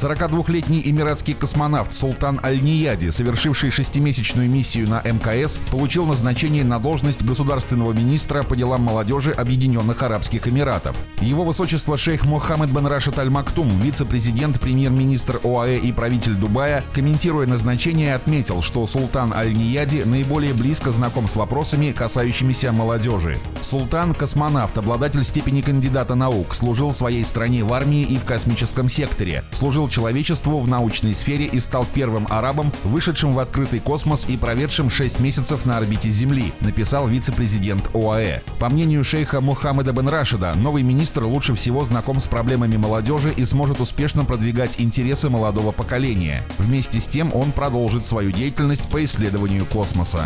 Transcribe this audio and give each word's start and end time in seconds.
42-летний 0.00 0.80
эмиратский 0.86 1.34
космонавт 1.34 1.92
Султан 1.92 2.40
Аль-Нияди, 2.42 3.10
совершивший 3.10 3.70
шестимесячную 3.70 4.48
миссию 4.48 4.88
на 4.88 5.02
МКС, 5.02 5.58
получил 5.70 6.06
назначение 6.06 6.64
на 6.64 6.78
должность 6.78 7.22
государственного 7.22 7.92
министра 7.92 8.42
по 8.42 8.56
делам 8.56 8.80
молодежи 8.80 9.30
Объединенных 9.30 10.02
Арабских 10.02 10.48
Эмиратов. 10.48 10.96
Его 11.20 11.44
высочество 11.44 11.98
шейх 11.98 12.24
Мохаммед 12.24 12.70
бен 12.70 12.86
Рашид 12.86 13.18
Аль-Мактум, 13.18 13.68
вице-президент, 13.80 14.58
премьер-министр 14.58 15.38
ОАЭ 15.44 15.76
и 15.76 15.92
правитель 15.92 16.34
Дубая, 16.34 16.82
комментируя 16.94 17.46
назначение, 17.46 18.14
отметил, 18.14 18.62
что 18.62 18.86
Султан 18.86 19.34
Аль-Нияди 19.34 20.04
наиболее 20.04 20.54
близко 20.54 20.92
знаком 20.92 21.28
с 21.28 21.36
вопросами, 21.36 21.92
касающимися 21.92 22.72
молодежи. 22.72 23.38
Султан– 23.60 24.14
космонавт, 24.18 24.78
обладатель 24.78 25.24
степени 25.24 25.60
кандидата 25.60 26.14
наук, 26.14 26.54
служил 26.54 26.90
своей 26.90 27.26
стране 27.26 27.64
в 27.64 27.72
армии 27.74 28.02
и 28.02 28.16
в 28.16 28.24
космическом 28.24 28.88
секторе, 28.88 29.44
служил 29.52 29.89
человечеству 29.90 30.60
в 30.60 30.68
научной 30.68 31.14
сфере 31.14 31.46
и 31.46 31.60
стал 31.60 31.86
первым 31.92 32.26
арабом, 32.30 32.72
вышедшим 32.84 33.34
в 33.34 33.38
открытый 33.38 33.80
космос 33.80 34.26
и 34.28 34.36
проведшим 34.36 34.88
6 34.88 35.20
месяцев 35.20 35.66
на 35.66 35.76
орбите 35.76 36.08
Земли, 36.08 36.52
написал 36.60 37.06
вице-президент 37.08 37.90
ОАЭ. 37.94 38.40
По 38.58 38.70
мнению 38.70 39.04
шейха 39.04 39.40
Мухаммеда 39.40 39.92
бен 39.92 40.08
Рашида, 40.08 40.54
новый 40.54 40.82
министр 40.82 41.24
лучше 41.24 41.54
всего 41.54 41.84
знаком 41.84 42.20
с 42.20 42.26
проблемами 42.26 42.76
молодежи 42.76 43.32
и 43.36 43.44
сможет 43.44 43.80
успешно 43.80 44.24
продвигать 44.24 44.80
интересы 44.80 45.28
молодого 45.28 45.72
поколения. 45.72 46.44
Вместе 46.58 47.00
с 47.00 47.06
тем 47.06 47.34
он 47.34 47.52
продолжит 47.52 48.06
свою 48.06 48.30
деятельность 48.30 48.88
по 48.88 49.02
исследованию 49.02 49.66
космоса. 49.66 50.24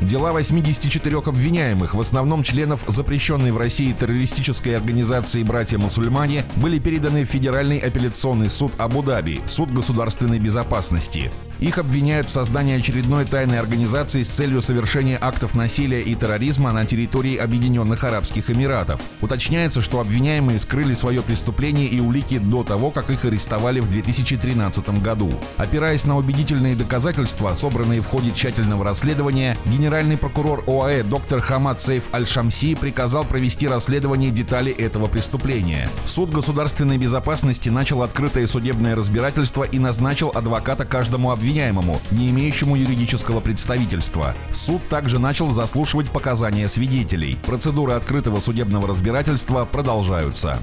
Дела 0.00 0.32
84 0.32 1.18
обвиняемых, 1.18 1.94
в 1.94 2.00
основном 2.00 2.42
членов 2.42 2.82
запрещенной 2.86 3.52
в 3.52 3.58
России 3.58 3.92
террористической 3.92 4.76
организации 4.76 5.42
«Братья-мусульмане», 5.42 6.44
были 6.56 6.78
переданы 6.78 7.24
в 7.24 7.30
Федеральный 7.30 7.78
апелляционный 7.78 8.33
суд 8.48 8.72
Абу-Даби, 8.78 9.42
суд 9.46 9.70
государственной 9.72 10.38
безопасности. 10.38 11.30
Их 11.60 11.78
обвиняют 11.78 12.28
в 12.28 12.32
создании 12.32 12.76
очередной 12.76 13.24
тайной 13.24 13.58
организации 13.58 14.22
с 14.22 14.28
целью 14.28 14.60
совершения 14.60 15.18
актов 15.20 15.54
насилия 15.54 16.02
и 16.02 16.14
терроризма 16.14 16.72
на 16.72 16.84
территории 16.84 17.36
Объединенных 17.36 18.04
Арабских 18.04 18.50
Эмиратов. 18.50 19.00
Уточняется, 19.20 19.80
что 19.80 20.00
обвиняемые 20.00 20.58
скрыли 20.58 20.94
свое 20.94 21.22
преступление 21.22 21.86
и 21.86 22.00
улики 22.00 22.38
до 22.38 22.64
того, 22.64 22.90
как 22.90 23.10
их 23.10 23.24
арестовали 23.24 23.80
в 23.80 23.88
2013 23.88 25.00
году. 25.00 25.32
Опираясь 25.56 26.04
на 26.04 26.16
убедительные 26.16 26.74
доказательства, 26.74 27.54
собранные 27.54 28.00
в 28.00 28.06
ходе 28.06 28.32
тщательного 28.32 28.84
расследования, 28.84 29.56
генеральный 29.64 30.16
прокурор 30.16 30.64
ОАЭ 30.66 31.04
доктор 31.04 31.40
Хамад 31.40 31.80
Сейф 31.80 32.12
Аль-Шамси 32.12 32.74
приказал 32.74 33.24
провести 33.24 33.68
расследование 33.68 34.30
деталей 34.30 34.72
этого 34.72 35.06
преступления. 35.06 35.88
Суд 36.04 36.30
государственной 36.30 36.98
безопасности 36.98 37.68
начал 37.68 38.02
открытое 38.24 38.46
судебное 38.46 38.96
разбирательство 38.96 39.64
и 39.64 39.78
назначил 39.78 40.32
адвоката 40.34 40.86
каждому 40.86 41.30
обвиняемому 41.30 42.00
не 42.10 42.30
имеющему 42.30 42.74
юридического 42.74 43.40
представительства. 43.40 44.34
Суд 44.50 44.80
также 44.88 45.18
начал 45.18 45.50
заслушивать 45.50 46.10
показания 46.10 46.66
свидетелей. 46.68 47.36
Процедуры 47.44 47.92
открытого 47.92 48.40
судебного 48.40 48.88
разбирательства 48.88 49.66
продолжаются. 49.66 50.58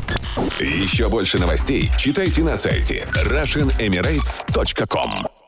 Еще 0.60 1.08
больше 1.08 1.38
новостей 1.38 1.92
читайте 2.00 2.42
на 2.42 2.58
сайте 2.58 3.08
RussianEmirates.com 3.14 5.41